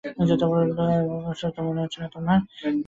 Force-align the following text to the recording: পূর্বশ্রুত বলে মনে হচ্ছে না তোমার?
পূর্বশ্রুত 0.03 0.41
বলে 0.79 1.67
মনে 1.67 1.81
হচ্ছে 1.81 1.99
না 2.01 2.07
তোমার? 2.09 2.39